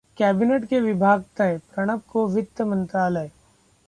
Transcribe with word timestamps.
cabinet 0.17 0.65
के 0.65 0.79
विभाग 0.79 1.23
तय, 1.37 1.59
प्रणब 1.73 2.01
को 2.07 2.27
वित्त 2.27 2.61
मंत्रालय 2.61 3.31